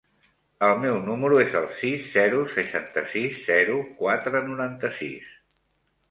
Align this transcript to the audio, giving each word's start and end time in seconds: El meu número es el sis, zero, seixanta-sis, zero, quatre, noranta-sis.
El 0.67 0.71
meu 0.83 0.95
número 1.09 1.35
es 1.41 1.51
el 1.59 1.65
sis, 1.81 2.07
zero, 2.15 2.39
seixanta-sis, 2.53 3.37
zero, 3.49 3.75
quatre, 4.01 4.41
noranta-sis. 4.47 5.29